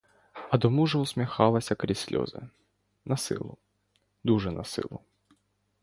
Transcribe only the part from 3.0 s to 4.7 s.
на силу, дуже на